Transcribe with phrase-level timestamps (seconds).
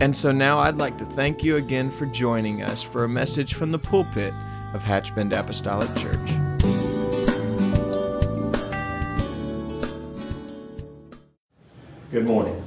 [0.00, 3.52] And so now I'd like to thank you again for joining us for a message
[3.52, 4.32] from the pulpit
[4.72, 6.30] of Hatchbend Apostolic Church.
[12.10, 12.62] Good morning.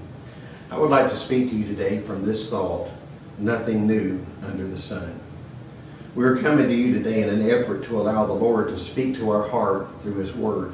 [0.70, 2.92] I would like to speak to you today from this thought
[3.40, 5.20] nothing new under the sun.
[6.14, 9.16] We are coming to you today in an effort to allow the Lord to speak
[9.16, 10.74] to our heart through His Word.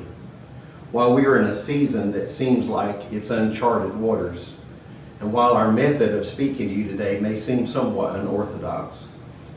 [0.91, 4.58] While we are in a season that seems like it's uncharted waters,
[5.19, 9.11] and while our method of speaking to you today may seem somewhat unorthodox,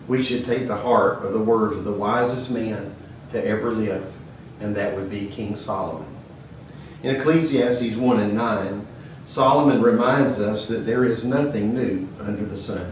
[0.08, 2.94] we should take the heart of the words of the wisest man
[3.30, 4.16] to ever live,
[4.60, 6.08] and that would be King Solomon.
[7.02, 8.86] In Ecclesiastes 1 and 9,
[9.24, 12.86] Solomon reminds us that there is nothing new under the sun.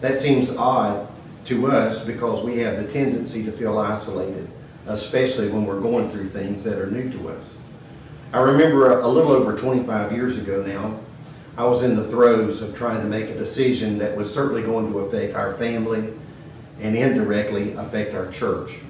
[0.00, 1.06] That seems odd
[1.46, 4.48] to us because we have the tendency to feel isolated,
[4.86, 7.60] especially when we're going through things that are new to us.
[8.32, 10.98] I remember a little over 25 years ago now,
[11.56, 14.90] I was in the throes of trying to make a decision that was certainly going
[14.90, 16.12] to affect our family
[16.80, 18.80] and indirectly affect our church.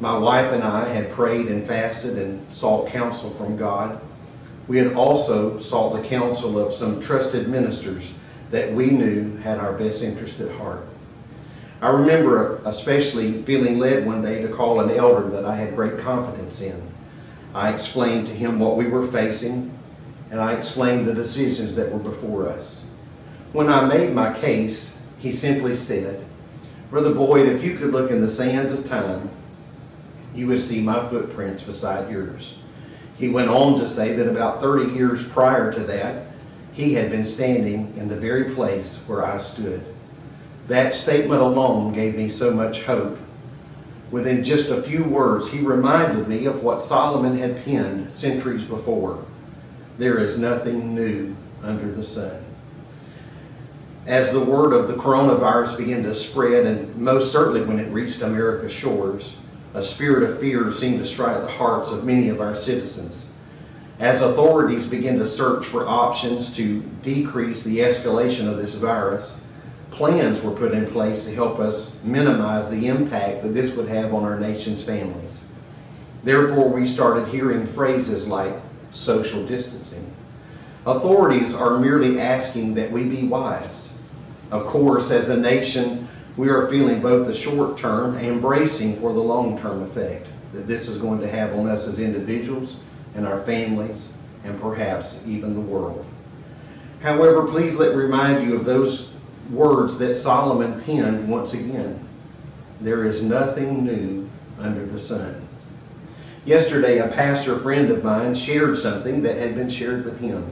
[0.00, 4.00] My wife and I had prayed and fasted and sought counsel from God.
[4.66, 8.14] We had also sought the counsel of some trusted ministers
[8.50, 10.86] that we knew had our best interest at heart.
[11.82, 15.98] I remember especially feeling led one day to call an elder that I had great
[15.98, 16.80] confidence in.
[17.54, 19.76] I explained to him what we were facing
[20.30, 22.84] and I explained the decisions that were before us.
[23.52, 26.24] When I made my case, he simply said,
[26.90, 29.28] Brother Boyd, if you could look in the sands of time,
[30.32, 32.56] you would see my footprints beside yours.
[33.16, 36.26] He went on to say that about 30 years prior to that,
[36.72, 39.82] he had been standing in the very place where I stood.
[40.68, 43.18] That statement alone gave me so much hope.
[44.12, 49.24] Within just a few words, he reminded me of what Solomon had penned centuries before
[50.00, 52.42] there is nothing new under the sun.
[54.06, 58.22] As the word of the coronavirus began to spread, and most certainly when it reached
[58.22, 59.36] America's shores,
[59.74, 63.26] a spirit of fear seemed to strike the hearts of many of our citizens.
[63.98, 69.38] As authorities began to search for options to decrease the escalation of this virus,
[69.90, 74.14] plans were put in place to help us minimize the impact that this would have
[74.14, 75.44] on our nation's families.
[76.24, 78.54] Therefore, we started hearing phrases like
[78.90, 80.10] social distancing.
[80.86, 83.94] Authorities are merely asking that we be wise.
[84.50, 89.12] Of course, as a nation, we are feeling both the short term and bracing for
[89.12, 92.80] the long term effect that this is going to have on us as individuals
[93.14, 96.04] and our families and perhaps even the world.
[97.02, 99.14] However, please let me remind you of those
[99.50, 101.98] words that Solomon penned once again.
[102.80, 105.46] There is nothing new under the sun.
[106.46, 110.50] Yesterday, a pastor friend of mine shared something that had been shared with him.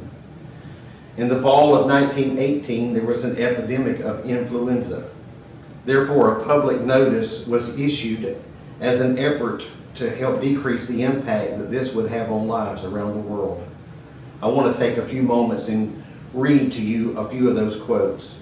[1.16, 5.09] In the fall of 1918, there was an epidemic of influenza.
[5.87, 8.38] Therefore, a public notice was issued
[8.81, 13.12] as an effort to help decrease the impact that this would have on lives around
[13.12, 13.66] the world.
[14.43, 16.00] I want to take a few moments and
[16.34, 18.38] read to you a few of those quotes.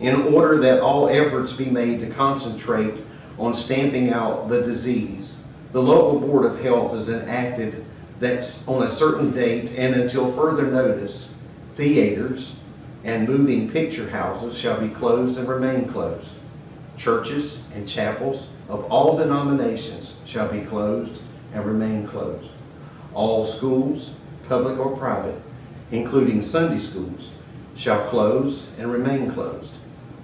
[0.00, 2.94] In order that all efforts be made to concentrate
[3.38, 5.41] on stamping out the disease,
[5.72, 7.84] the local board of health has enacted
[8.20, 11.34] that on a certain date and until further notice,
[11.70, 12.54] theaters
[13.04, 16.32] and moving picture houses shall be closed and remain closed.
[16.96, 21.22] Churches and chapels of all denominations shall be closed
[21.54, 22.50] and remain closed.
[23.14, 24.10] All schools,
[24.48, 25.40] public or private,
[25.90, 27.32] including Sunday schools,
[27.76, 29.74] shall close and remain closed.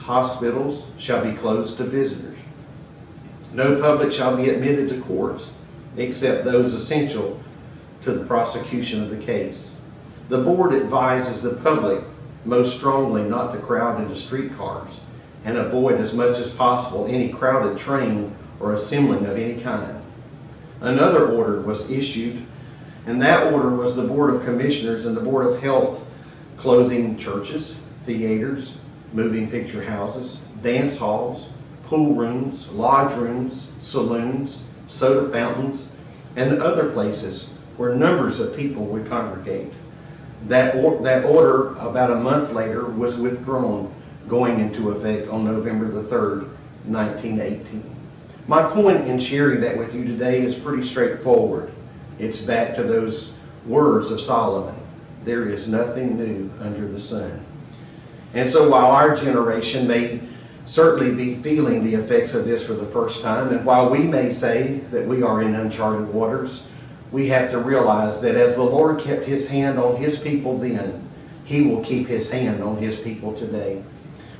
[0.00, 2.27] Hospitals shall be closed to visitors.
[3.52, 5.52] No public shall be admitted to courts
[5.96, 7.40] except those essential
[8.02, 9.74] to the prosecution of the case.
[10.28, 12.02] The board advises the public
[12.44, 15.00] most strongly not to crowd into streetcars
[15.44, 20.02] and avoid as much as possible any crowded train or assembling of any kind.
[20.80, 22.42] Another order was issued,
[23.06, 26.04] and that order was the Board of Commissioners and the Board of Health
[26.56, 28.78] closing churches, theaters,
[29.12, 31.48] moving picture houses, dance halls,
[31.88, 35.94] pool rooms, lodge rooms, saloons, soda fountains,
[36.36, 39.74] and other places where numbers of people would congregate.
[40.44, 43.92] That, or, that order, about a month later, was withdrawn,
[44.28, 46.48] going into effect on November the 3rd,
[46.84, 47.96] 1918.
[48.46, 51.72] My point in sharing that with you today is pretty straightforward.
[52.18, 53.32] It's back to those
[53.66, 54.74] words of Solomon
[55.24, 57.44] there is nothing new under the sun.
[58.34, 60.20] And so while our generation may
[60.68, 64.30] certainly be feeling the effects of this for the first time, and while we may
[64.30, 66.68] say that we are in uncharted waters,
[67.10, 71.08] we have to realize that as the Lord kept his hand on his people then,
[71.46, 73.82] he will keep his hand on his people today.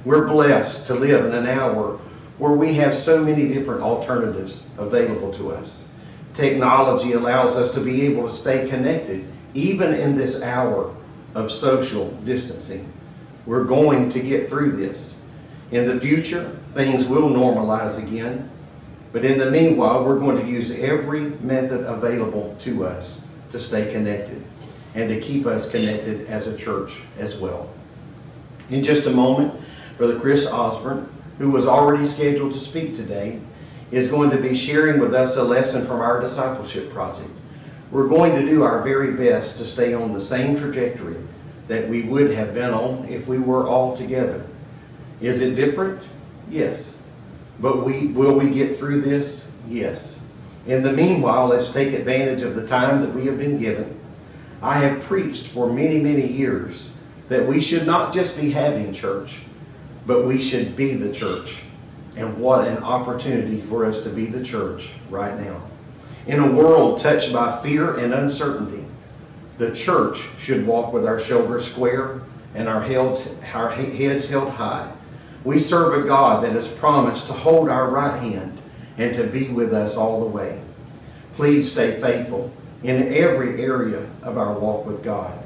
[0.05, 1.99] We're blessed to live in an hour
[2.37, 5.89] where we have so many different alternatives available to us.
[6.35, 10.95] Technology allows us to be able to stay connected even in this hour
[11.35, 12.93] of social distancing.
[13.47, 15.18] We're going to get through this.
[15.71, 18.51] In the future, things will normalize again.
[19.13, 23.91] But in the meanwhile, we're going to use every method available to us to stay
[23.93, 24.43] connected
[24.95, 27.71] and to keep us connected as a church as well.
[28.71, 29.55] In just a moment,
[29.97, 33.41] Brother Chris Osborne, who was already scheduled to speak today,
[33.91, 37.31] is going to be sharing with us a lesson from our discipleship project.
[37.91, 41.17] We're going to do our very best to stay on the same trajectory
[41.69, 44.45] that we would have been on if we were all together.
[45.21, 46.03] Is it different?
[46.51, 47.01] Yes.
[47.61, 49.53] But we will we get through this?
[49.69, 50.21] Yes.
[50.67, 53.99] In the meanwhile, let's take advantage of the time that we have been given.
[54.63, 56.91] I have preached for many, many years
[57.29, 59.41] that we should not just be having church,
[60.07, 61.61] but we should be the church.
[62.17, 65.63] And what an opportunity for us to be the church right now.
[66.27, 68.85] In a world touched by fear and uncertainty,
[69.57, 72.21] the church should walk with our shoulders square
[72.55, 74.91] and our heads, our heads held high.
[75.45, 78.61] We serve a God that has promised to hold our right hand
[78.97, 80.61] and to be with us all the way.
[81.35, 82.53] Please stay faithful
[82.83, 85.39] in every area of our walk with God.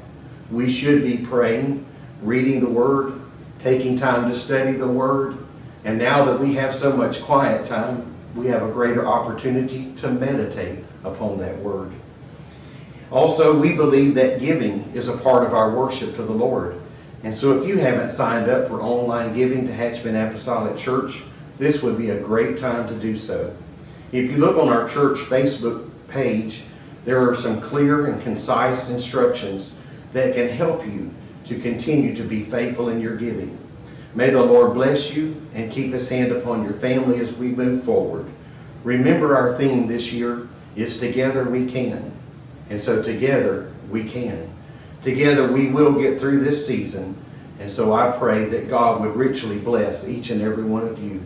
[0.51, 1.85] We should be praying,
[2.21, 3.19] reading the Word,
[3.59, 5.37] taking time to study the Word,
[5.85, 10.09] and now that we have so much quiet time, we have a greater opportunity to
[10.09, 11.91] meditate upon that word.
[13.11, 16.81] Also, we believe that giving is a part of our worship to the Lord.
[17.23, 21.21] And so if you haven't signed up for online giving to Hatchbend Apostolic Church,
[21.57, 23.55] this would be a great time to do so.
[24.11, 26.63] If you look on our church Facebook page,
[27.05, 29.75] there are some clear and concise instructions
[30.11, 31.11] that can help you
[31.45, 33.57] to continue to be faithful in your giving.
[34.15, 37.83] May the Lord bless you and keep his hand upon your family as we move
[37.83, 38.25] forward.
[38.83, 42.11] Remember our theme this year is Together We Can.
[42.69, 44.52] And so together we can.
[45.03, 47.15] Together we will get through this season.
[47.59, 51.23] And so I pray that God would richly bless each and every one of you.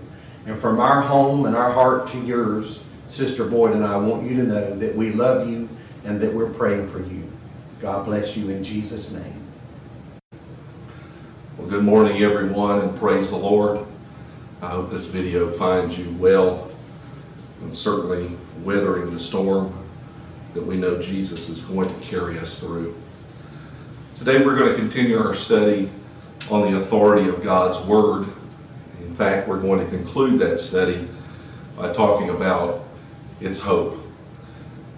[0.48, 4.36] And from our home and our heart to yours, Sister Boyd and I want you
[4.38, 5.70] to know that we love you
[6.06, 7.24] and that we're praying for you.
[7.80, 9.42] God bless you in Jesus' name.
[11.58, 13.86] Well, good morning, everyone, and praise the Lord.
[14.62, 16.72] I hope this video finds you well
[17.62, 18.28] and certainly
[18.64, 19.72] weathering the storm
[20.54, 22.96] that we know Jesus is going to carry us through.
[24.18, 25.90] Today, we're going to continue our study
[26.50, 28.28] on the authority of God's Word.
[29.02, 31.08] In fact, we're going to conclude that study
[31.78, 32.84] by talking about
[33.42, 34.04] its hope.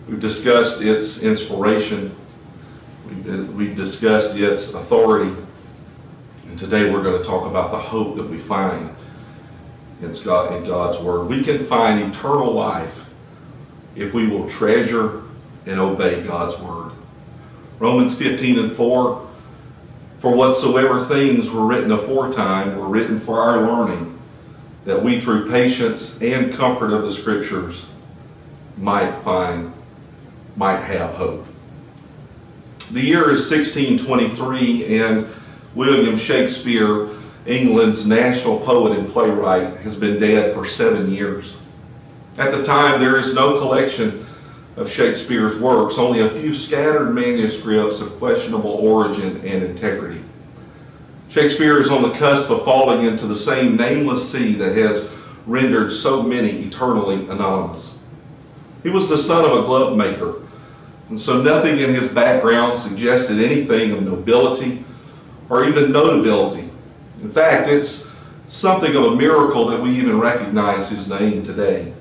[0.07, 2.15] We've discussed its inspiration,
[3.25, 5.35] we've discussed its authority
[6.49, 8.89] and today we're going to talk about the hope that we find
[10.01, 11.27] in God's Word.
[11.27, 13.07] We can find eternal life
[13.95, 15.23] if we will treasure
[15.65, 16.93] and obey God's Word.
[17.79, 19.27] Romans 15 and 4
[20.19, 24.17] For whatsoever things were written aforetime were written for our learning,
[24.85, 27.89] that we through patience and comfort of the Scriptures
[28.77, 29.71] might find,
[30.55, 31.45] might have hope.
[32.91, 35.27] The year is 1623, and
[35.75, 37.09] William Shakespeare,
[37.45, 41.55] England's national poet and playwright, has been dead for seven years.
[42.37, 44.25] At the time, there is no collection
[44.79, 50.21] of Shakespeare's works, only a few scattered manuscripts of questionable origin and integrity.
[51.27, 55.91] Shakespeare is on the cusp of falling into the same nameless sea that has rendered
[55.91, 57.99] so many eternally anonymous.
[58.81, 60.35] He was the son of a glove maker,
[61.09, 64.85] and so nothing in his background suggested anything of nobility
[65.49, 66.69] or even notability.
[67.21, 68.17] In fact, it's
[68.47, 71.91] something of a miracle that we even recognize his name today.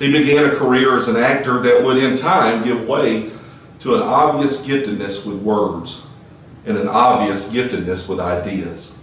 [0.00, 3.30] He began a career as an actor that would in time give way
[3.80, 6.06] to an obvious giftedness with words
[6.64, 8.96] and an obvious giftedness with ideas.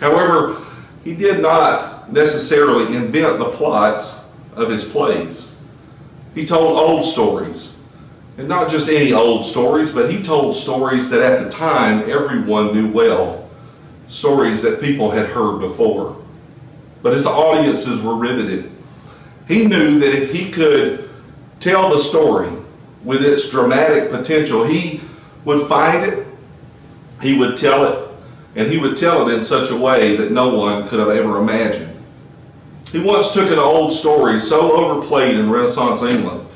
[0.00, 0.60] However,
[1.04, 5.56] he did not necessarily invent the plots of his plays.
[6.34, 7.80] He told old stories
[8.36, 12.74] And not just any old stories, but he told stories that at the time everyone
[12.74, 13.48] knew well,
[14.08, 16.20] stories that people had heard before.
[17.00, 18.72] But his audiences were riveted.
[19.48, 21.08] He knew that if he could
[21.60, 22.50] tell the story
[23.04, 25.00] with its dramatic potential, he
[25.44, 26.26] would find it,
[27.22, 28.08] he would tell it,
[28.56, 31.38] and he would tell it in such a way that no one could have ever
[31.38, 31.92] imagined.
[32.90, 36.46] He once took an old story so overplayed in Renaissance England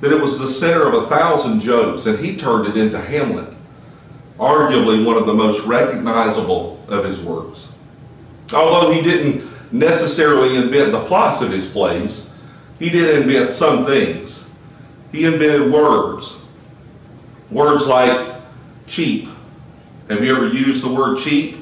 [0.00, 3.52] that it was the center of a thousand jokes, and he turned it into Hamlet,
[4.38, 7.72] arguably one of the most recognizable of his works.
[8.54, 9.42] Although he didn't
[9.72, 12.30] necessarily invent the plots of his plays,
[12.78, 14.50] he did invent some things.
[15.12, 16.40] He invented words.
[17.50, 18.34] Words like
[18.86, 19.28] cheap.
[20.08, 21.56] Have you ever used the word cheap?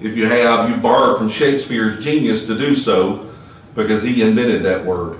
[0.00, 3.30] If you have, you borrowed from Shakespeare's genius to do so
[3.74, 5.18] because he invented that word.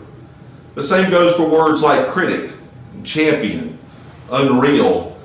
[0.74, 2.50] The same goes for words like critic,
[3.02, 3.78] champion,
[4.30, 5.16] unreal,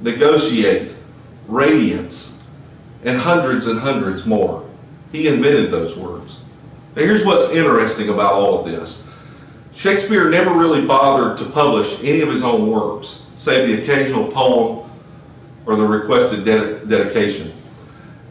[0.00, 0.92] negotiate,
[1.48, 2.48] radiance,
[3.04, 4.68] and hundreds and hundreds more.
[5.12, 6.40] He invented those words.
[6.96, 9.06] Now here's what's interesting about all of this.
[9.72, 14.90] Shakespeare never really bothered to publish any of his own works, save the occasional poem
[15.64, 17.52] or the requested ded dedication.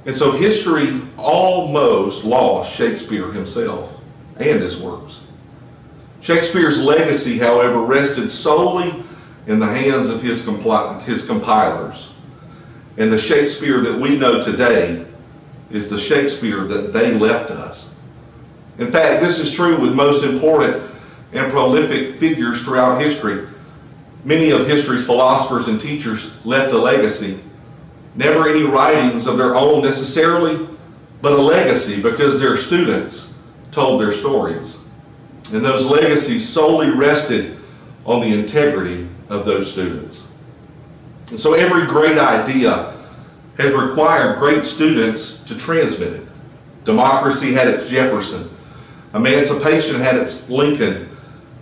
[0.05, 4.01] And so history almost lost Shakespeare himself
[4.37, 5.23] and his works.
[6.21, 9.03] Shakespeare's legacy, however, rested solely
[9.47, 10.45] in the hands of his,
[11.05, 12.13] his compilers.
[12.97, 15.05] And the Shakespeare that we know today
[15.73, 17.95] is the Shakespeare that they left us.
[18.77, 20.83] In fact, this is true with most important
[21.33, 23.47] and prolific figures throughout history.
[24.23, 27.39] Many of history's philosophers and teachers left a legacy.
[28.15, 30.67] Never any writings of their own necessarily,
[31.21, 33.39] but a legacy because their students
[33.71, 34.77] told their stories.
[35.53, 37.57] And those legacies solely rested
[38.05, 40.27] on the integrity of those students.
[41.29, 42.90] And so every great idea
[43.57, 46.27] has required great students to transmit it.
[46.85, 48.49] Democracy had its Jefferson.
[49.13, 51.09] Emancipation had its Lincoln.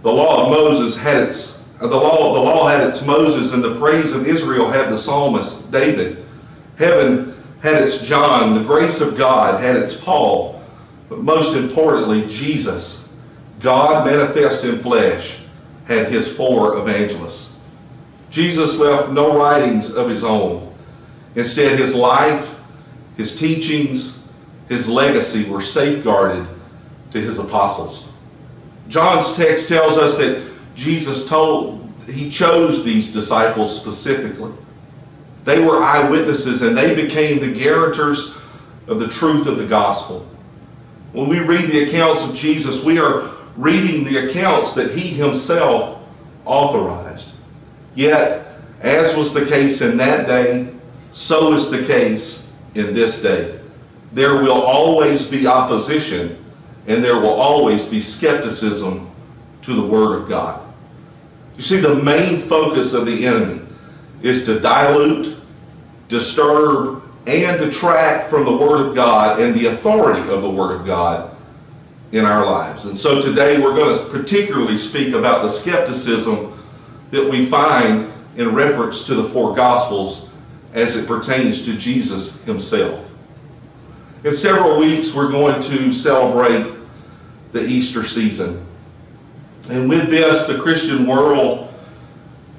[0.03, 3.75] The law of Moses had its the law the law had its Moses and the
[3.75, 6.25] praise of Israel had the psalmist David.
[6.77, 10.61] Heaven had its John, the grace of God had its Paul,
[11.07, 13.17] but most importantly Jesus,
[13.59, 15.43] God manifest in flesh,
[15.85, 17.55] had his four evangelists.
[18.29, 20.68] Jesus left no writings of his own.
[21.39, 22.59] Instead, his life,
[23.15, 24.29] his teachings,
[24.67, 26.45] his legacy were safeguarded
[27.11, 28.11] to his apostles.
[28.89, 34.51] John's text tells us that Jesus told, he chose these disciples specifically.
[35.45, 38.37] They were eyewitnesses and they became the guarantors
[38.87, 40.27] of the truth of the gospel.
[41.13, 46.05] When we read the accounts of Jesus, we are reading the accounts that he himself
[46.43, 47.35] authorized.
[47.95, 48.45] Yet,
[48.81, 50.67] as was the case in that day,
[51.11, 53.59] so is the case in this day.
[54.13, 56.37] There will always be opposition
[56.87, 59.09] and there will always be skepticism
[59.61, 60.65] to the Word of God.
[61.55, 63.61] You see, the main focus of the enemy
[64.21, 65.37] is to dilute,
[66.07, 70.85] disturb, and detract from the Word of God and the authority of the Word of
[70.85, 71.35] God
[72.11, 72.85] in our lives.
[72.85, 76.57] And so today we're going to particularly speak about the skepticism
[77.11, 80.28] that we find in reference to the four Gospels
[80.73, 83.05] as it pertains to Jesus himself.
[84.23, 86.73] In several weeks, we're going to celebrate
[87.51, 88.63] the Easter season.
[89.69, 91.73] And with this, the Christian world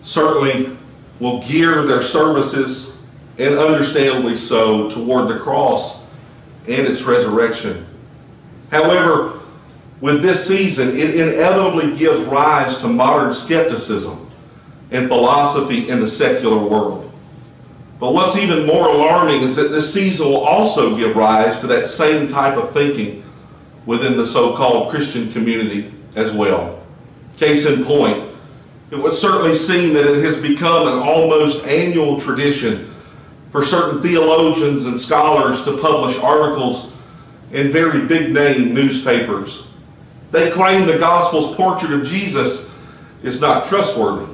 [0.02, 0.76] certainly
[1.20, 3.06] will gear their services,
[3.38, 6.10] and understandably so, toward the cross
[6.68, 7.86] and its resurrection.
[8.70, 9.40] However,
[10.00, 14.30] with this season, it inevitably gives rise to modern skepticism
[14.90, 16.99] and philosophy in the secular world.
[18.00, 21.86] But what's even more alarming is that this season will also give rise to that
[21.86, 23.22] same type of thinking
[23.86, 26.82] within the so-called Christian community as well.
[27.36, 28.26] Case in point,
[28.90, 32.92] it would certainly seem that it has become an almost annual tradition
[33.52, 36.92] for certain theologians and scholars to publish articles
[37.52, 39.70] in very big name newspapers
[40.30, 42.76] they claim the gospel's portrait of Jesus
[43.22, 44.32] is not trustworthy.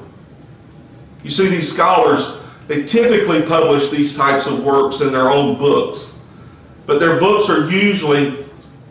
[1.23, 6.21] You see, these scholars, they typically publish these types of works in their own books,
[6.87, 8.45] but their books are usually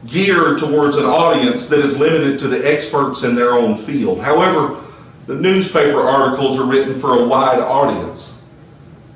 [0.07, 4.21] geared towards an audience that is limited to the experts in their own field.
[4.21, 4.81] However,
[5.25, 8.43] the newspaper articles are written for a wide audience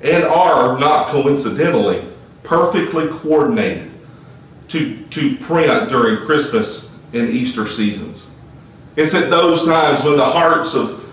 [0.02, 2.02] and are, not coincidentally,
[2.42, 3.92] perfectly coordinated
[4.68, 8.34] to, to print during Christmas and Easter seasons.
[8.96, 11.09] It's at those times when the hearts of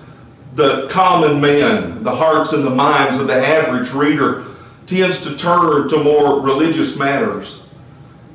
[0.58, 4.44] the common man, the hearts and the minds of the average reader,
[4.88, 7.70] tends to turn to more religious matters.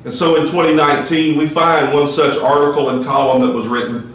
[0.05, 4.13] And so in 2019, we find one such article and column that was written.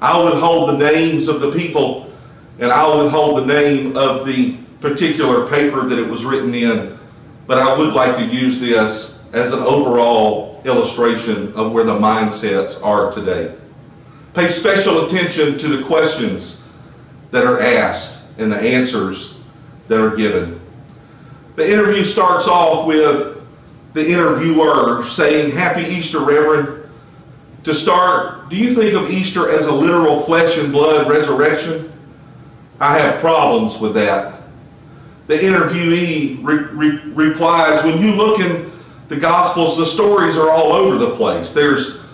[0.00, 2.10] I'll withhold the names of the people
[2.58, 6.98] and I'll withhold the name of the particular paper that it was written in,
[7.46, 12.82] but I would like to use this as an overall illustration of where the mindsets
[12.82, 13.54] are today.
[14.32, 16.61] Pay special attention to the questions
[17.32, 19.42] that are asked and the answers
[19.88, 20.60] that are given.
[21.56, 23.32] The interview starts off with
[23.94, 26.88] the interviewer saying, Happy Easter, Reverend.
[27.64, 31.92] To start, do you think of Easter as a literal flesh and blood resurrection?
[32.80, 34.40] I have problems with that.
[35.26, 38.70] The interviewee re- re- replies, When you look in
[39.08, 41.54] the Gospels, the stories are all over the place.
[41.54, 42.04] There's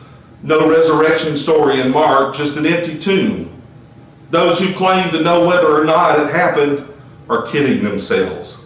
[0.42, 3.57] no resurrection story in Mark, just an empty tomb.
[4.30, 6.86] Those who claim to know whether or not it happened
[7.28, 8.64] are kidding themselves.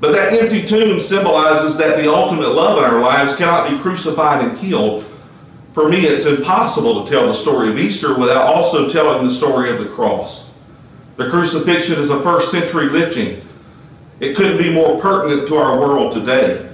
[0.00, 4.44] But that empty tomb symbolizes that the ultimate love in our lives cannot be crucified
[4.44, 5.04] and killed.
[5.72, 9.70] For me, it's impossible to tell the story of Easter without also telling the story
[9.70, 10.52] of the cross.
[11.16, 13.40] The crucifixion is a first century lynching.
[14.20, 16.70] It couldn't be more pertinent to our world today.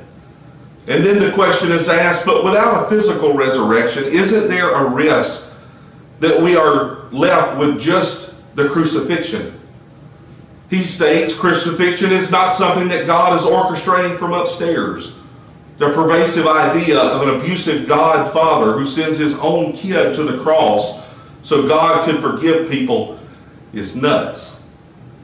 [0.89, 5.50] And then the question is asked, but without a physical resurrection, isn't there a risk
[6.21, 9.53] that we are left with just the crucifixion?
[10.71, 15.19] He states crucifixion is not something that God is orchestrating from upstairs.
[15.79, 20.39] The pervasive idea of an abusive God Father who sends his own kid to the
[20.43, 21.11] cross
[21.43, 23.19] so God could forgive people
[23.73, 24.71] is nuts.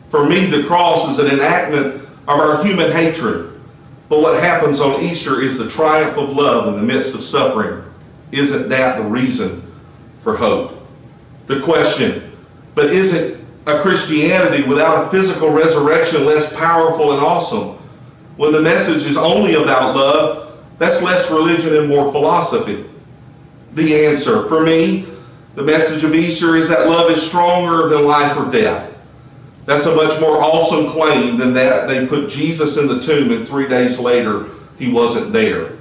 [0.09, 3.61] For me, the cross is an enactment of our human hatred.
[4.09, 7.83] But what happens on Easter is the triumph of love in the midst of suffering.
[8.33, 9.62] Isn't that the reason
[10.21, 10.75] for hope?
[11.47, 12.23] The question,
[12.75, 17.79] but isn't a Christianity without a physical resurrection less powerful and awesome?
[18.37, 22.85] When the message is only about love, that's less religion and more philosophy.
[23.73, 25.07] The answer, for me,
[25.55, 28.92] the message of Easter is that love is stronger than life or death.
[29.64, 33.47] That's a much more awesome claim than that they put Jesus in the tomb and
[33.47, 34.47] three days later
[34.79, 35.73] he wasn't there.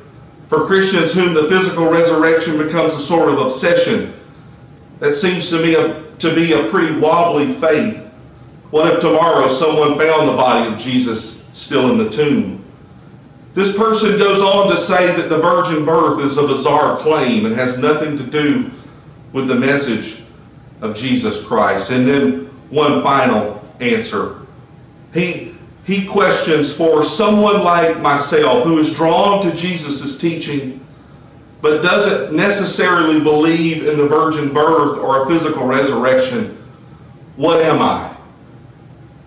[0.48, 4.14] For Christians whom the physical resurrection becomes a sort of obsession,
[5.06, 8.08] that seems to me a, to be a pretty wobbly faith.
[8.72, 12.66] What if tomorrow someone found the body of Jesus still in the tomb?
[13.54, 17.54] This person goes on to say that the virgin birth is a bizarre claim and
[17.54, 18.72] has nothing to do
[19.32, 20.24] with the message
[20.82, 21.92] of Jesus Christ.
[21.92, 24.40] And then one final answer.
[25.14, 25.54] He,
[25.86, 30.85] he questions for someone like myself who is drawn to Jesus' teaching
[31.66, 36.56] but doesn't necessarily believe in the virgin birth or a physical resurrection,
[37.38, 38.16] what am I?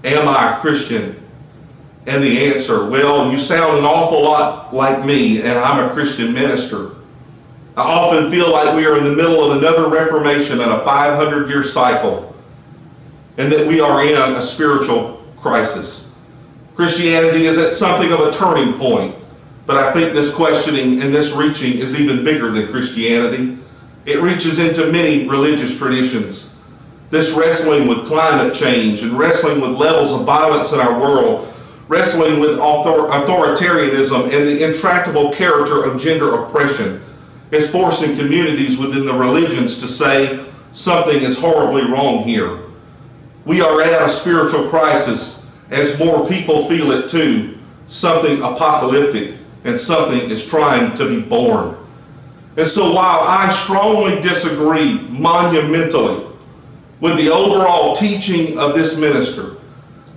[0.05, 1.17] Am I a Christian?
[2.07, 6.33] And the answer, well, you sound an awful lot like me, and I'm a Christian
[6.33, 6.93] minister.
[7.77, 11.49] I often feel like we are in the middle of another Reformation and a 500
[11.49, 12.37] year cycle
[13.37, 16.17] and that we are in a spiritual crisis.
[16.77, 19.17] Christianity is at something of a turning point,
[19.69, 23.59] but I think this questioning and this reaching is even bigger than Christianity.
[24.07, 26.59] It reaches into many religious traditions.
[27.11, 31.55] This wrestling with climate change and wrestling with levels of violence in our world,
[31.87, 37.03] wrestling with author- authoritarianism and the intractable character of gender oppression
[37.51, 42.61] is forcing communities within the religions to say something is horribly wrong here.
[43.45, 47.59] We are at a spiritual crisis as more people feel it too.
[47.87, 49.38] Something apocalyptic
[49.69, 51.77] and something is trying to be born.
[52.57, 56.25] And so while I strongly disagree monumentally
[57.01, 59.57] with the overall teaching of this minister,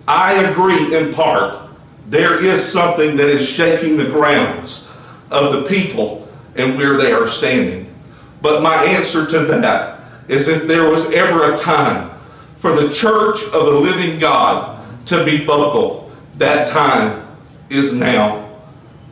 [0.07, 1.69] I agree in part
[2.07, 4.91] there is something that is shaking the grounds
[5.29, 7.93] of the people and where they are standing.
[8.41, 12.09] But my answer to that is if there was ever a time
[12.55, 17.27] for the church of the living God to be vocal, that time
[17.69, 18.50] is now.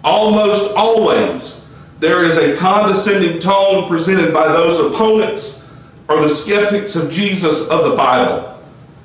[0.04, 5.74] Almost always, there is a condescending tone presented by those opponents
[6.08, 8.58] or the skeptics of Jesus of the Bible.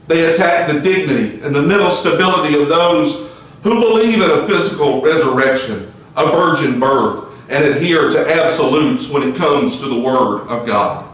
[0.07, 5.01] They attack the dignity and the mental stability of those who believe in a physical
[5.01, 10.67] resurrection, a virgin birth, and adhere to absolutes when it comes to the Word of
[10.67, 11.09] God.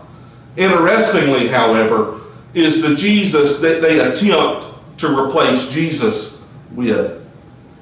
[0.57, 2.21] Interestingly, however,
[2.55, 7.20] is the Jesus that they attempt to replace Jesus with.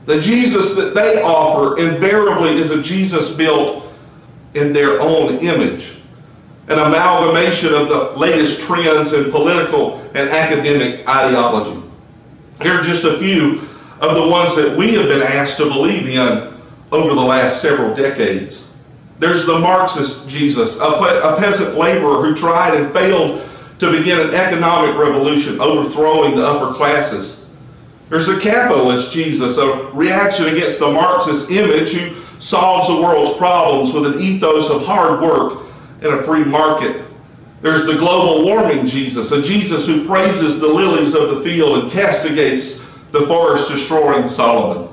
[0.07, 3.85] The Jesus that they offer invariably is a Jesus built
[4.55, 5.95] in their own image.
[6.69, 11.81] an amalgamation of the latest trends in political and academic ideology.
[12.61, 13.61] Here are just a few
[14.01, 16.53] of the ones that we have been asked to believe in
[16.93, 18.75] over the last several decades.
[19.19, 23.43] There's the Marxist Jesus, a, pe- a peasant laborer who tried and failed
[23.79, 27.38] to begin an economic revolution, overthrowing the upper classes.
[28.09, 33.93] There's the capitalist Jesus, a reaction against the Marxist image who solves the world's problems
[33.93, 35.65] with an ethos of hard work
[36.03, 37.03] and a free market.
[37.61, 41.91] There's the global warming Jesus, a Jesus who praises the lilies of the field and
[41.91, 44.89] castigates the forest destroying Solomon.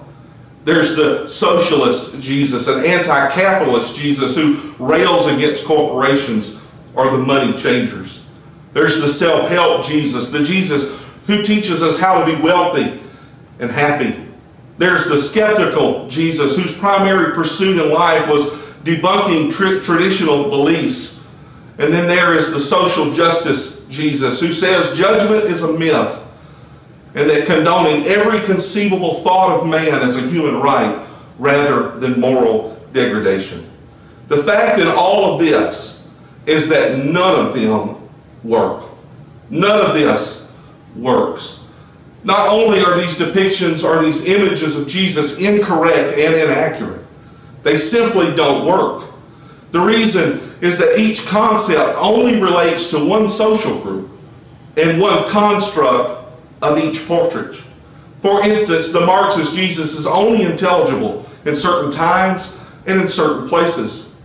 [0.66, 7.56] There's the socialist Jesus, an anti capitalist Jesus who rails against corporations or the money
[7.56, 8.28] changers.
[8.74, 13.00] There's the self help Jesus, the Jesus who teaches us how to be wealthy
[13.60, 14.16] and happy.
[14.78, 21.32] There's the skeptical Jesus whose primary pursuit in life was debunking tra- traditional beliefs.
[21.78, 26.22] And then there is the social justice Jesus who says judgment is a myth
[27.16, 31.02] and that condoning every conceivable thought of man as a human right
[31.40, 33.64] rather than moral degradation.
[34.28, 36.12] The fact in all of this
[36.46, 37.98] is that none of them
[38.44, 38.84] work.
[39.50, 40.54] None of this
[40.96, 41.65] works.
[42.26, 47.06] Not only are these depictions or these images of Jesus incorrect and inaccurate,
[47.62, 49.08] they simply don't work.
[49.70, 54.10] The reason is that each concept only relates to one social group
[54.76, 56.14] and one construct
[56.64, 57.54] of each portrait.
[58.22, 64.16] For instance, the Marxist Jesus is only intelligible in certain times and in certain places.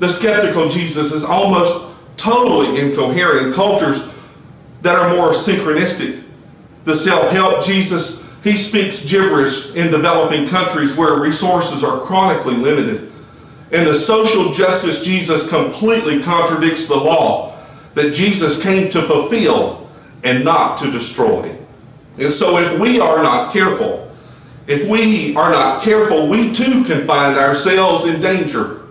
[0.00, 4.12] The skeptical Jesus is almost totally incoherent in cultures
[4.82, 6.23] that are more synchronistic.
[6.84, 13.10] The self help Jesus, he speaks gibberish in developing countries where resources are chronically limited.
[13.72, 17.56] And the social justice Jesus completely contradicts the law
[17.94, 19.88] that Jesus came to fulfill
[20.22, 21.56] and not to destroy.
[22.18, 24.04] And so, if we are not careful,
[24.66, 28.82] if we are not careful, we too can find ourselves in danger.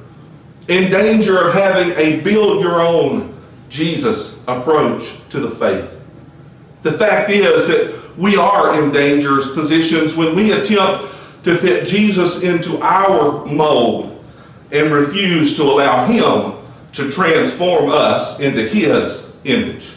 [0.68, 3.34] In danger of having a build your own
[3.70, 6.03] Jesus approach to the faith.
[6.84, 11.04] The fact is that we are in dangerous positions when we attempt
[11.44, 14.24] to fit Jesus into our mold
[14.72, 16.54] and refuse to allow Him
[16.94, 19.94] to transform us into His image.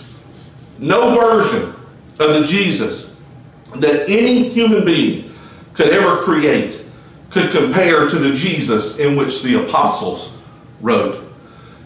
[0.79, 1.75] No version
[2.19, 3.21] of the Jesus
[3.75, 5.31] that any human being
[5.75, 6.85] could ever create
[7.31, 10.41] could compare to the Jesus in which the apostles
[10.81, 11.23] wrote.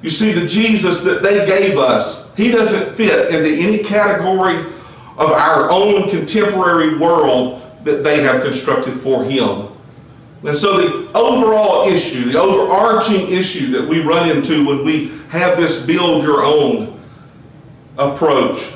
[0.03, 4.65] You see, the Jesus that they gave us, he doesn't fit into any category
[5.21, 9.69] of our own contemporary world that they have constructed for him.
[10.43, 15.59] And so, the overall issue, the overarching issue that we run into when we have
[15.59, 16.99] this build your own
[17.99, 18.73] approach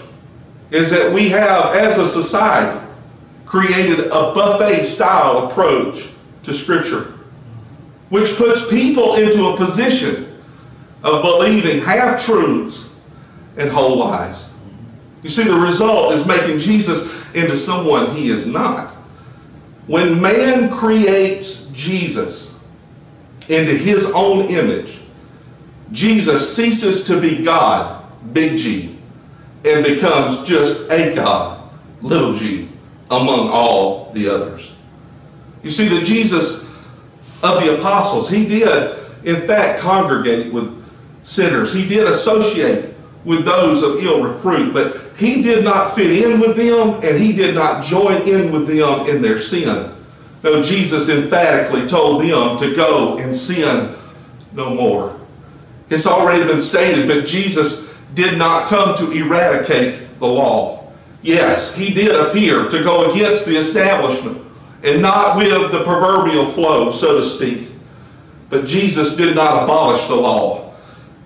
[0.70, 2.86] is that we have, as a society,
[3.46, 6.10] created a buffet style approach
[6.42, 7.14] to Scripture,
[8.10, 10.26] which puts people into a position
[11.02, 13.00] of believing half truths
[13.56, 14.53] and whole lies.
[15.24, 18.90] You see, the result is making Jesus into someone he is not.
[19.86, 22.62] When man creates Jesus
[23.48, 25.00] into his own image,
[25.92, 28.98] Jesus ceases to be God, big G,
[29.64, 31.70] and becomes just a God,
[32.02, 32.68] little g
[33.10, 34.74] among all the others.
[35.62, 36.70] You see, the Jesus
[37.42, 40.84] of the apostles, he did, in fact, congregate with
[41.22, 41.72] sinners.
[41.72, 42.93] He did associate
[43.24, 47.32] with those of ill repute, but he did not fit in with them and he
[47.32, 49.90] did not join in with them in their sin.
[50.42, 53.94] No, Jesus emphatically told them to go and sin
[54.52, 55.18] no more.
[55.88, 60.92] It's already been stated, but Jesus did not come to eradicate the law.
[61.22, 64.38] Yes, he did appear to go against the establishment
[64.82, 67.68] and not with the proverbial flow, so to speak.
[68.50, 70.63] But Jesus did not abolish the law.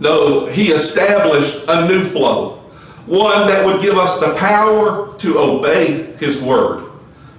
[0.00, 2.58] No, he established a new flow,
[3.06, 6.84] one that would give us the power to obey his word.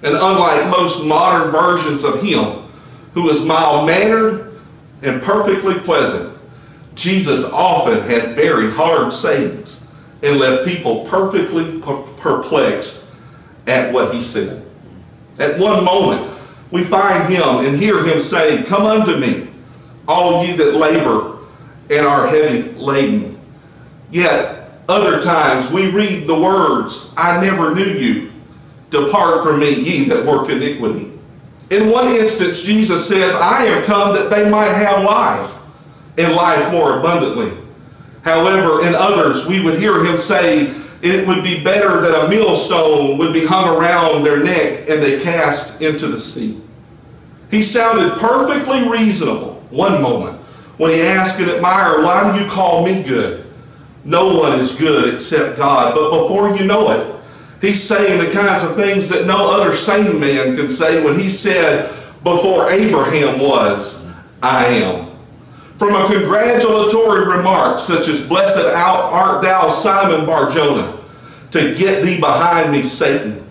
[0.03, 2.63] And unlike most modern versions of him,
[3.13, 4.53] who is mild mannered
[5.01, 6.37] and perfectly pleasant,
[6.95, 9.87] Jesus often had very hard sayings
[10.21, 13.09] and left people perfectly perplexed
[13.67, 14.65] at what he said.
[15.37, 16.29] At one moment,
[16.71, 19.47] we find him and hear him saying, Come unto me,
[20.07, 21.38] all ye that labor
[21.89, 23.39] and are heavy laden.
[24.11, 28.31] Yet, other times, we read the words, I never knew you.
[28.89, 31.11] Depart from me, ye that work iniquity.
[31.69, 35.55] In one instance, Jesus says, I am come that they might have life,
[36.17, 37.51] and life more abundantly.
[38.23, 43.17] However, in others, we would hear him say, it would be better that a millstone
[43.17, 46.59] would be hung around their neck and they cast into the sea.
[47.51, 50.38] He sounded perfectly reasonable one moment
[50.79, 53.45] when he asked an admirer, Why do you call me good?
[54.05, 55.93] No one is good except God.
[55.93, 57.15] But before you know it,
[57.59, 61.29] he's saying the kinds of things that no other sane man can say when he
[61.29, 61.89] said,
[62.23, 64.09] Before Abraham was,
[64.41, 65.11] I am.
[65.77, 70.97] From a congratulatory remark such as, Blessed art thou, Simon Barjona,
[71.51, 73.45] to get thee behind me, Satan,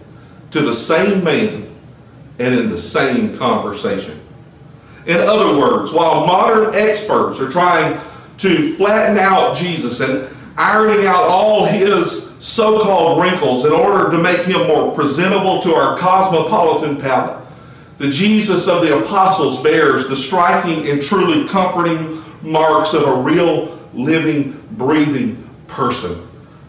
[0.50, 1.68] to the same man
[2.38, 4.17] and in the same conversation.
[5.08, 7.98] In other words, while modern experts are trying
[8.36, 14.22] to flatten out Jesus and ironing out all his so called wrinkles in order to
[14.22, 17.42] make him more presentable to our cosmopolitan palate,
[17.96, 23.78] the Jesus of the apostles bears the striking and truly comforting marks of a real,
[23.94, 26.14] living, breathing person.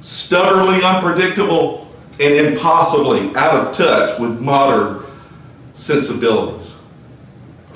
[0.02, 5.04] Stubbornly unpredictable and impossibly out of touch with modern
[5.74, 6.79] sensibilities.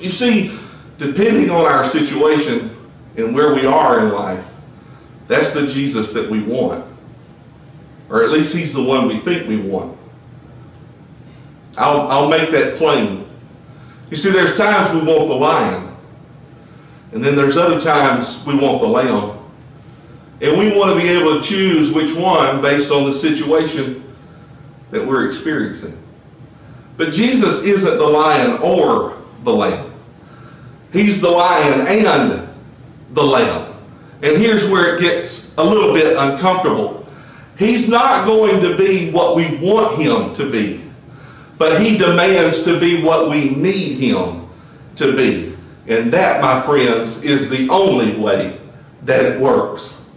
[0.04, 0.54] You see,
[0.98, 2.76] depending on our situation
[3.16, 4.52] and where we are in life,
[5.28, 6.84] that's the Jesus that we want.
[8.10, 9.96] Or at least he's the one we think we want.
[11.78, 13.24] I'll, I'll make that plain.
[14.10, 15.90] You see, there's times we want the lion,
[17.12, 19.38] and then there's other times we want the lamb.
[20.42, 24.04] And we want to be able to choose which one based on the situation
[24.90, 25.96] that we're experiencing.
[26.98, 29.92] But Jesus isn't the lion or the lamb.
[30.94, 32.48] He's the lion and
[33.10, 33.74] the lamb.
[34.22, 37.04] And here's where it gets a little bit uncomfortable.
[37.58, 40.84] He's not going to be what we want him to be,
[41.58, 44.48] but he demands to be what we need him
[44.94, 45.56] to be.
[45.88, 48.56] And that, my friends, is the only way
[49.02, 50.08] that it works.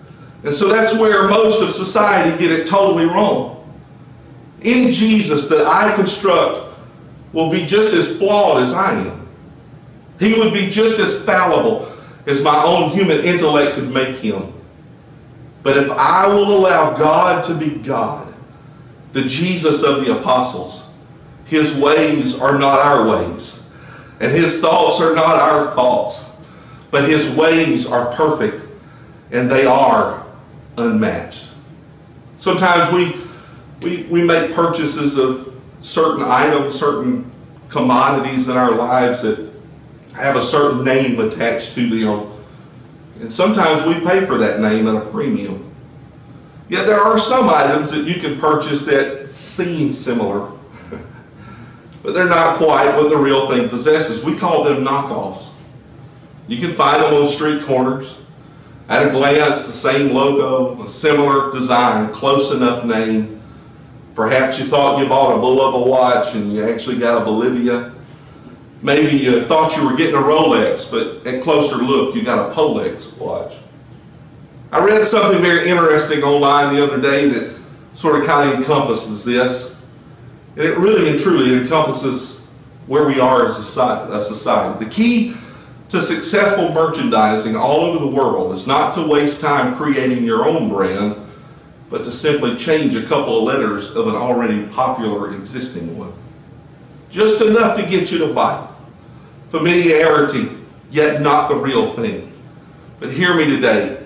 [0.43, 3.67] And so that's where most of society get it totally wrong.
[4.61, 6.61] Any Jesus that I construct
[7.33, 9.26] will be just as flawed as I am.
[10.19, 11.91] He would be just as fallible
[12.25, 14.53] as my own human intellect could make him.
[15.63, 18.33] But if I will allow God to be God,
[19.13, 20.87] the Jesus of the apostles,
[21.45, 23.65] his ways are not our ways,
[24.19, 26.35] and his thoughts are not our thoughts,
[26.91, 28.63] but his ways are perfect
[29.31, 30.25] and they are
[30.77, 31.51] unmatched.
[32.37, 33.19] Sometimes we,
[33.81, 37.29] we, we make purchases of certain items, certain
[37.69, 39.51] commodities in our lives that
[40.17, 42.31] have a certain name attached to them.
[43.19, 45.63] And sometimes we pay for that name at a premium.
[46.69, 50.51] Yet there are some items that you can purchase that seem similar,
[52.03, 54.23] but they're not quite what the real thing possesses.
[54.23, 55.53] We call them knockoffs.
[56.47, 58.23] You can find them on street corners.
[58.89, 63.37] At a glance, the same logo, a similar design, close enough name,
[64.17, 67.93] Perhaps you thought you bought a Bulova watch and you actually got a Bolivia.
[68.81, 72.53] Maybe you thought you were getting a Rolex, but at closer look, you got a
[72.53, 73.57] Polex watch.
[74.71, 77.57] I read something very interesting online the other day that
[77.93, 79.85] sort of kind of encompasses this.
[80.55, 82.51] And it really and truly encompasses
[82.85, 84.85] where we are as a society.
[84.85, 85.35] The key
[85.89, 90.69] to successful merchandising all over the world is not to waste time creating your own
[90.69, 91.15] brand
[91.89, 96.11] but to simply change a couple of letters of an already popular existing one.
[97.09, 98.67] Just enough to get you to buy.
[99.49, 100.49] Familiarity,
[100.91, 102.31] yet not the real thing.
[102.99, 104.03] But hear me today.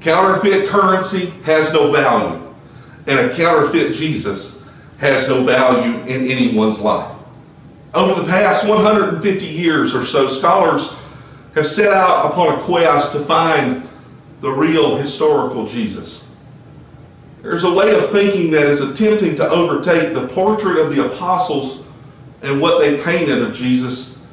[0.00, 2.40] Counterfeit currency has no value,
[3.06, 4.64] and a counterfeit Jesus
[4.98, 7.12] has no value in anyone's life.
[7.94, 10.96] Over the past 150 years or so, scholars
[11.54, 13.88] have set out upon a quest to find
[14.40, 16.30] the real historical Jesus.
[17.42, 21.85] There's a way of thinking that is attempting to overtake the portrait of the apostles
[22.42, 24.26] and what they painted of Jesus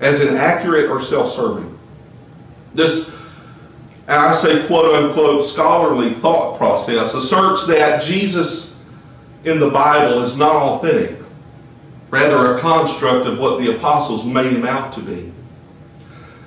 [0.00, 1.78] as inaccurate or self serving.
[2.74, 3.20] This,
[4.08, 8.72] I say quote unquote, scholarly thought process asserts that Jesus
[9.44, 11.18] in the Bible is not authentic,
[12.10, 15.32] rather, a construct of what the apostles made him out to be.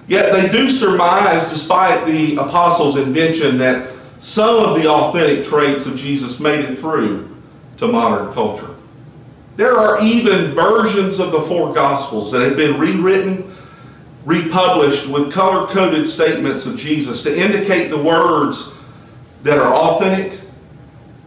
[0.08, 5.96] Yet they do surmise, despite the apostles' invention, that some of the authentic traits of
[5.96, 7.30] Jesus made it through
[7.78, 8.75] to modern culture.
[9.56, 13.50] There are even versions of the four Gospels that have been rewritten,
[14.26, 18.78] republished with color coded statements of Jesus to indicate the words
[19.44, 20.42] that are authentic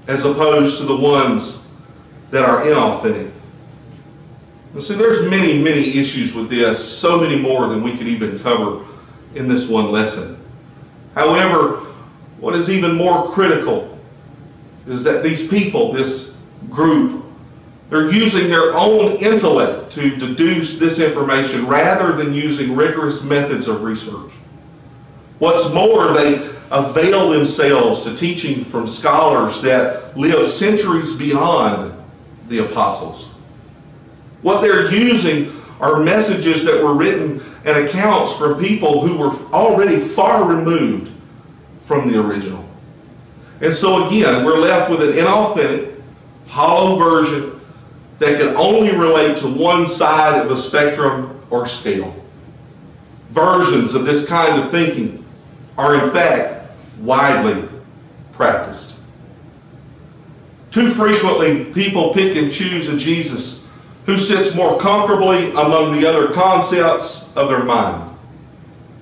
[0.08, 1.68] as opposed to the ones
[2.30, 3.30] that are inauthentic.
[4.72, 8.38] And see, there's many, many issues with this, so many more than we could even
[8.40, 8.84] cover
[9.34, 10.36] in this one lesson.
[11.14, 11.76] However,
[12.40, 13.98] what is even more critical
[14.86, 17.24] is that these people, this group,
[17.90, 23.82] they're using their own intellect to deduce this information rather than using rigorous methods of
[23.82, 24.32] research.
[25.38, 26.34] What's more, they
[26.70, 31.94] avail themselves to teaching from scholars that live centuries beyond
[32.48, 33.28] the apostles.
[34.42, 39.98] What they're using are messages that were written and accounts from people who were already
[39.98, 41.10] far removed
[41.80, 42.64] from the original.
[43.62, 45.94] And so again, we're left with an inauthentic,
[46.46, 47.57] hollow version
[48.18, 52.14] that can only relate to one side of a spectrum or scale.
[53.30, 55.24] Versions of this kind of thinking
[55.76, 57.68] are in fact widely
[58.32, 58.98] practiced.
[60.70, 63.68] Too frequently, people pick and choose a Jesus
[64.06, 68.16] who sits more comfortably among the other concepts of their mind.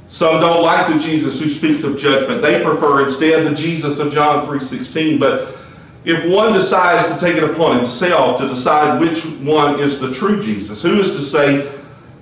[0.09, 2.43] Some don't like the Jesus who speaks of judgment.
[2.43, 5.57] They prefer instead the Jesus of John 3:16, but
[6.07, 10.40] if one decides to take it upon himself to decide which one is the true
[10.40, 11.69] Jesus, who is to say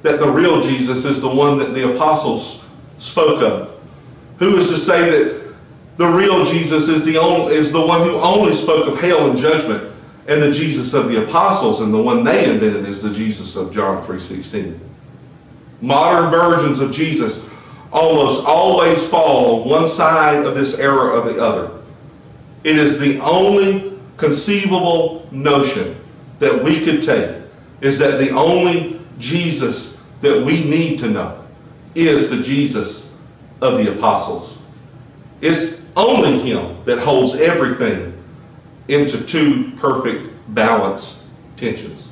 [0.01, 2.67] that the real Jesus is the one that the apostles
[2.97, 3.79] spoke of?
[4.39, 5.55] Who is to say that
[5.99, 9.37] the real Jesus is the, only, is the one who only spoke of hell and
[9.37, 9.93] judgment,
[10.29, 13.71] and the Jesus of the apostles and the one they invented is the Jesus of
[13.71, 14.79] John 3.16?
[15.83, 17.51] Modern versions of Jesus
[17.93, 21.74] almost always fall on one side of this error or the other.
[22.65, 25.97] It is the only conceivable notion
[26.39, 27.37] that we could take
[27.81, 31.45] is that the only Jesus that we need to know
[31.95, 33.21] is the Jesus
[33.61, 34.61] of the apostles.
[35.41, 38.19] It's only him that holds everything
[38.89, 42.11] into two perfect balance tensions.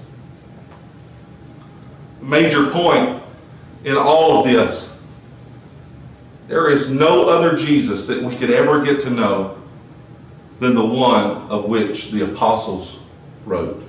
[2.20, 3.22] Major point
[3.84, 4.92] in all of this
[6.48, 9.62] there is no other Jesus that we could ever get to know
[10.62, 13.01] than the one of which the apostles
[13.44, 13.83] wrote.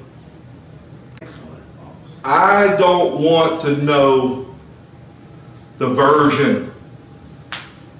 [2.25, 4.55] I don't want to know
[5.77, 6.71] the version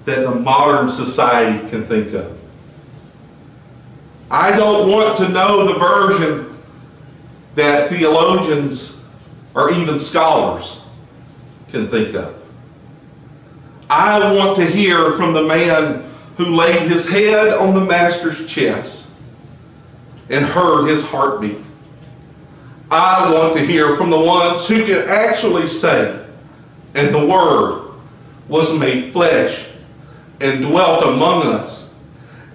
[0.06, 2.36] that the modern society can think of.
[4.32, 6.58] I don't want to know the version
[7.54, 9.00] that theologians
[9.54, 10.84] or even scholars
[11.70, 12.42] can think of.
[13.88, 16.04] I want to hear from the man
[16.38, 19.08] who laid his head on the master's chest
[20.30, 21.58] and heard his heartbeat.
[22.89, 26.26] I want to hear from the ones who can actually say,
[26.96, 27.91] and the Word
[28.48, 29.72] was made flesh
[30.41, 31.96] and dwelt among us,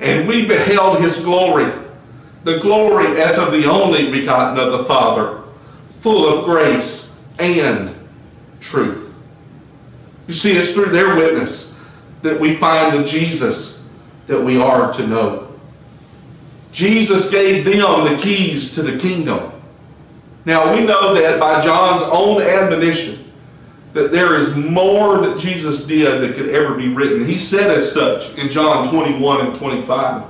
[0.00, 1.72] and we beheld his glory,
[2.44, 5.42] the glory as of the only begotten of the Father,
[5.88, 7.94] full of grace and
[8.60, 9.14] truth.
[10.26, 11.77] You see, it's through their witness
[12.22, 13.90] that we find the Jesus
[14.26, 15.48] that we are to know.
[16.72, 19.52] Jesus gave them the keys to the kingdom.
[20.44, 23.18] Now we know that by John's own admonition
[23.92, 27.26] that there is more that Jesus did that could ever be written.
[27.26, 30.24] He said as such in John 21 and 25.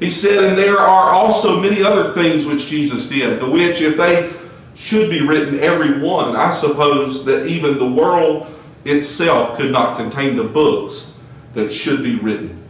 [0.00, 3.96] He said, and there are also many other things which Jesus did, the which if
[3.96, 4.30] they
[4.74, 8.46] should be written every one, I suppose that even the world
[8.88, 11.20] itself could not contain the books
[11.54, 12.62] that should be written.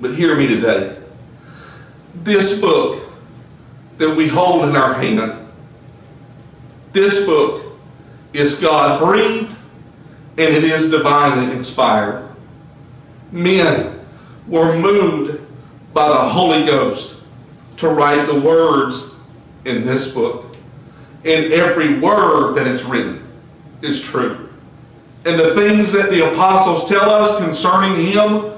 [0.00, 0.96] But hear me today.
[2.14, 3.02] This book
[3.98, 5.48] that we hold in our hand,
[6.92, 7.64] this book
[8.32, 9.54] is God breathed
[10.38, 12.28] and it is divinely inspired.
[13.32, 13.98] Men
[14.46, 15.40] were moved
[15.94, 17.24] by the Holy Ghost
[17.78, 19.18] to write the words
[19.64, 20.56] in this book.
[21.24, 23.26] And every word that is written
[23.82, 24.45] is true.
[25.26, 28.52] And the things that the apostles tell us concerning him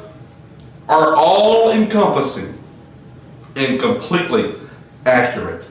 [0.86, 2.54] are all encompassing
[3.56, 4.54] and completely
[5.06, 5.66] accurate.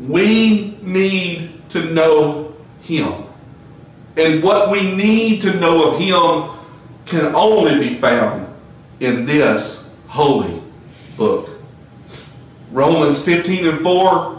[0.00, 3.12] We need to know him.
[4.16, 6.50] And what we need to know of him
[7.06, 8.46] can only be found
[8.98, 10.60] in this holy
[11.16, 11.48] book.
[12.72, 14.32] Romans 15 and 4,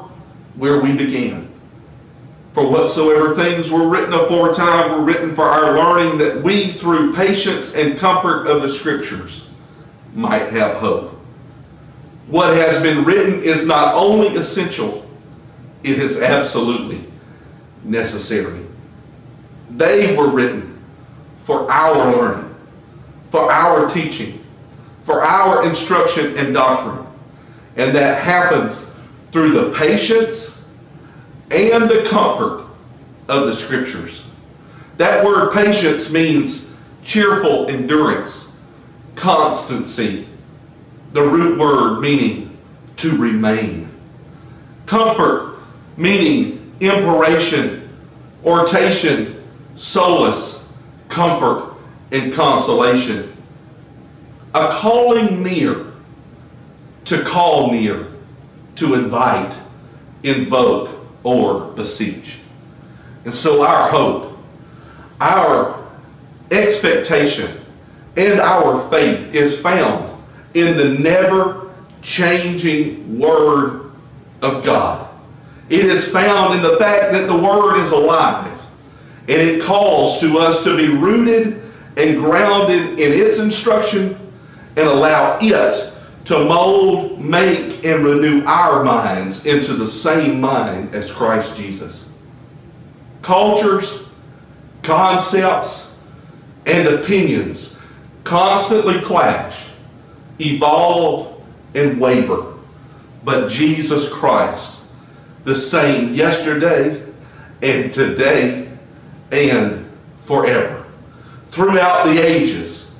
[0.57, 1.49] where we began.
[2.57, 7.75] For whatsoever things were written aforetime were written for our learning, that we, through patience
[7.75, 9.47] and comfort of the Scriptures,
[10.15, 11.11] might have hope.
[12.25, 15.07] What has been written is not only essential,
[15.83, 17.03] it is absolutely
[17.83, 18.65] necessary.
[19.69, 20.81] They were written
[21.43, 22.55] for our learning,
[23.29, 24.43] for our teaching,
[25.03, 27.05] for our instruction and doctrine.
[27.75, 28.91] And that happens
[29.31, 30.56] through the patience
[31.51, 32.65] and the comfort
[33.27, 34.27] of the Scriptures.
[34.97, 38.61] That word patience means cheerful endurance,
[39.15, 40.27] constancy,
[41.13, 42.57] the root word meaning
[42.97, 43.89] to remain.
[44.85, 45.59] Comfort,
[45.97, 47.89] meaning imploration,
[48.43, 49.43] hortation,
[49.75, 50.77] solace,
[51.09, 51.73] comfort,
[52.11, 53.31] and consolation.
[54.55, 55.85] A calling near,
[57.05, 58.07] to call near,
[58.75, 59.57] to invite,
[60.23, 62.41] invoke, or beseech.
[63.25, 64.37] And so our hope,
[65.19, 65.85] our
[66.51, 67.51] expectation,
[68.15, 70.09] and our faith is found
[70.53, 71.69] in the never
[72.01, 73.91] changing Word
[74.41, 75.07] of God.
[75.69, 78.65] It is found in the fact that the Word is alive
[79.27, 81.61] and it calls to us to be rooted
[81.97, 84.15] and grounded in its instruction
[84.77, 85.96] and allow it
[86.27, 92.13] to mold, make, and renew our minds into the same mind as Christ Jesus.
[93.21, 94.13] Cultures,
[94.83, 96.05] concepts,
[96.65, 97.81] and opinions
[98.25, 99.71] constantly clash,
[100.41, 101.41] evolve,
[101.75, 102.55] and waver.
[103.23, 104.83] But Jesus Christ,
[105.45, 107.01] the same yesterday
[107.61, 108.69] and today
[109.31, 110.85] and forever.
[111.45, 112.99] Throughout the ages,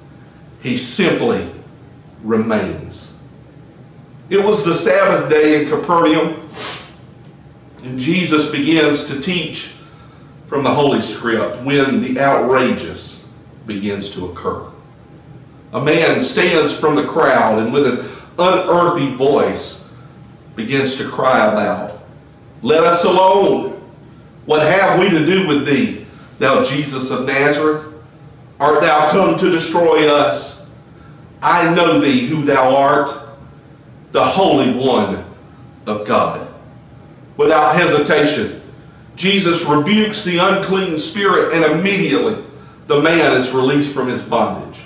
[0.61, 1.45] he simply
[2.23, 3.07] remains.
[4.30, 6.36] It was the Sabbath day in Capernaum,
[7.84, 9.75] and Jesus begins to teach
[10.47, 13.30] from the Holy Script when the outrageous
[13.65, 14.69] begins to occur.
[15.73, 18.05] A man stands from the crowd and with an
[18.38, 19.93] unearthly voice
[20.55, 21.97] begins to cry aloud,
[22.61, 23.73] Let us alone!
[24.45, 26.05] What have we to do with thee,
[26.39, 27.93] thou Jesus of Nazareth?
[28.59, 30.69] Art thou come to destroy us?
[31.41, 33.26] I know thee who thou art
[34.18, 35.24] the Holy One
[35.86, 36.51] of God.
[37.38, 38.59] Without hesitation,
[39.15, 42.43] Jesus rebukes the unclean spirit, and immediately
[42.88, 44.86] the man is released from his bondage.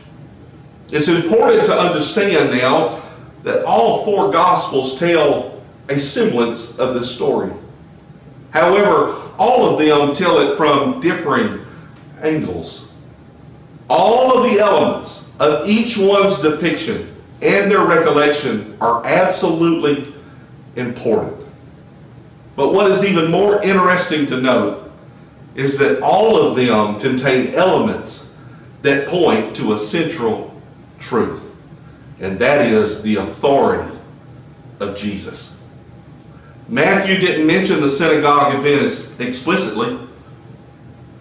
[0.92, 3.02] It's important to understand now
[3.44, 7.54] that all four Gospels tell a semblance of this story.
[8.50, 11.66] However, all of them tell it from differing
[12.22, 12.92] angles.
[13.90, 17.08] All of the elements of each one's depiction
[17.42, 20.14] and their recollection are absolutely
[20.76, 21.46] important.
[22.56, 24.92] But what is even more interesting to note
[25.56, 28.38] is that all of them contain elements
[28.84, 30.54] that point to a central
[31.00, 31.56] truth,
[32.20, 33.98] and that is the authority
[34.80, 35.62] of Jesus.
[36.68, 39.98] Matthew didn't mention the synagogue event explicitly.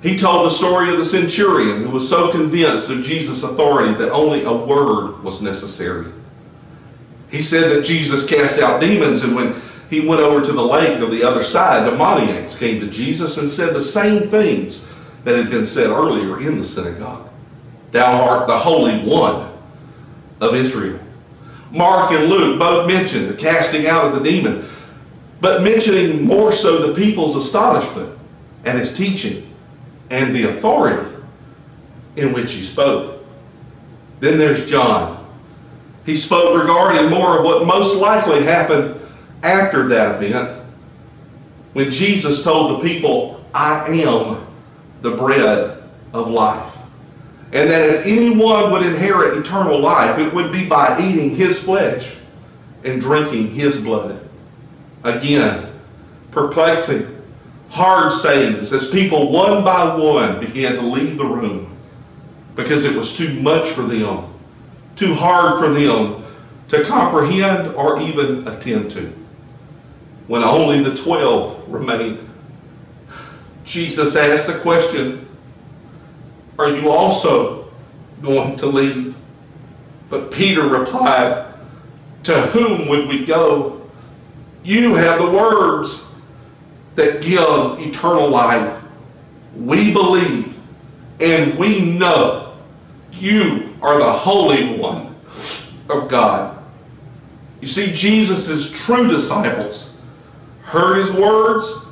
[0.03, 4.11] He told the story of the centurion who was so convinced of Jesus' authority that
[4.11, 6.07] only a word was necessary.
[7.31, 9.55] He said that Jesus cast out demons, and when
[9.91, 13.51] he went over to the lake of the other side, demoniacs came to Jesus and
[13.51, 14.89] said the same things
[15.25, 17.29] that had been said earlier in the synagogue.
[17.91, 19.53] Thou art the Holy One
[20.41, 20.99] of Israel.
[21.73, 24.65] Mark and Luke both mention the casting out of the demon,
[25.41, 28.19] but mentioning more so the people's astonishment
[28.65, 29.50] at his teaching
[30.11, 31.17] and the authority
[32.17, 33.25] in which he spoke.
[34.19, 35.17] Then there's John.
[36.05, 39.01] He spoke regarding more of what most likely happened
[39.43, 40.61] after that event
[41.73, 44.45] when Jesus told the people, I am
[45.03, 45.83] the bread
[46.13, 46.77] of life.
[47.53, 52.17] And that if anyone would inherit eternal life, it would be by eating his flesh
[52.85, 54.21] and drinking his blood.
[55.05, 55.67] Again,
[56.31, 57.20] perplexing
[57.71, 61.75] hard sayings as people one by one began to leave the room
[62.57, 64.27] because it was too much for them,
[64.97, 66.23] too hard for them
[66.69, 69.13] to comprehend or even attend to.
[70.27, 72.19] When only the twelve remained,
[73.65, 75.27] Jesus asked the question,
[76.59, 77.73] Are you also
[78.21, 79.15] going to leave?
[80.09, 81.55] But Peter replied,
[82.25, 83.81] To whom would we go?
[84.65, 86.10] You have the words
[86.95, 88.83] that give eternal life.
[89.57, 90.51] We believe
[91.21, 92.55] and we know
[93.13, 95.15] you are the Holy One
[95.89, 96.63] of God.
[97.61, 100.01] You see, Jesus' true disciples
[100.63, 101.87] heard his words,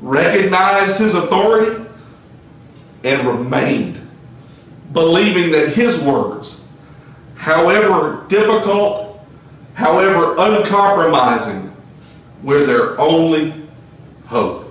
[0.00, 1.84] recognized his authority,
[3.02, 4.00] and remained,
[4.92, 6.68] believing that his words,
[7.34, 9.20] however difficult,
[9.74, 11.72] however uncompromising,
[12.42, 13.52] were their only
[14.34, 14.68] hope.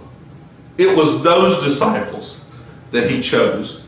[0.78, 2.52] It was those disciples
[2.92, 3.80] that he chose.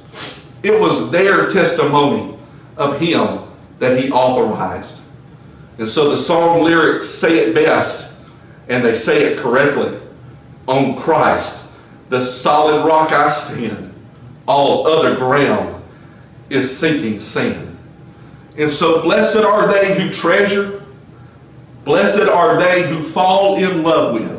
[0.64, 2.38] It was their testimony
[2.78, 3.42] of him
[3.80, 5.04] that he authorized.
[5.78, 8.26] And so the song lyrics say it best,
[8.70, 10.00] and they say it correctly.
[10.68, 11.76] On Christ,
[12.10, 13.94] the solid rock I stand,
[14.48, 15.84] all other ground
[16.50, 17.78] is sinking sand.
[18.58, 20.84] And so blessed are they who treasure,
[21.84, 24.35] blessed are they who fall in love with,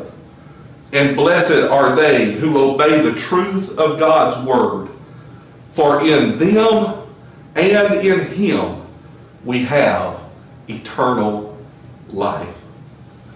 [0.93, 4.89] and blessed are they who obey the truth of God's word.
[5.67, 7.03] For in them
[7.55, 8.81] and in him
[9.43, 10.23] we have
[10.67, 11.57] eternal
[12.09, 12.63] life.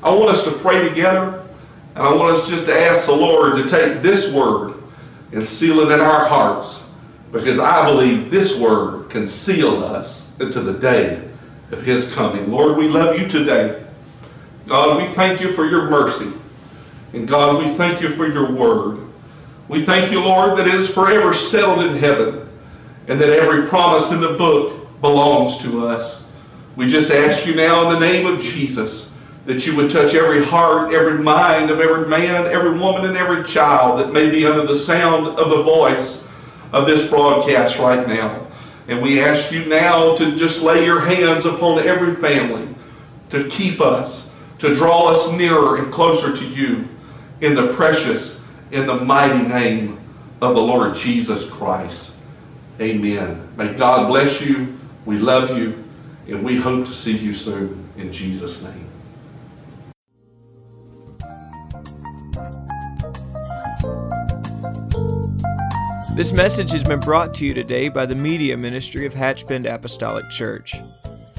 [0.04, 1.44] I want us to pray together,
[1.96, 4.76] and I want us just to ask the Lord to take this word
[5.32, 6.92] and seal it in our hearts,
[7.32, 11.24] because I believe this word can seal us into the day
[11.72, 12.52] of His coming.
[12.52, 13.82] Lord, we love you today.
[14.68, 16.32] God, we thank you for your mercy.
[17.14, 19.00] And God, we thank you for your word.
[19.68, 22.48] We thank you, Lord, that it is forever settled in heaven
[23.08, 26.32] and that every promise in the book belongs to us.
[26.76, 30.44] We just ask you now in the name of Jesus that you would touch every
[30.44, 34.66] heart, every mind of every man, every woman, and every child that may be under
[34.66, 36.30] the sound of the voice
[36.72, 38.46] of this broadcast right now.
[38.88, 42.68] And we ask you now to just lay your hands upon every family
[43.30, 46.88] to keep us, to draw us nearer and closer to you
[47.42, 50.00] in the precious, in the mighty name
[50.42, 52.18] of the Lord Jesus Christ.
[52.80, 53.48] Amen.
[53.58, 54.78] May God bless you.
[55.06, 55.84] We love you,
[56.28, 58.88] and we hope to see you soon in Jesus' name.
[66.16, 70.30] This message has been brought to you today by the Media Ministry of Hatchbend Apostolic
[70.30, 70.76] Church.